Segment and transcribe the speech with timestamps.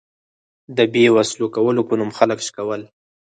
[0.77, 2.81] د بې وسلو کولو په نوم خلک شکول.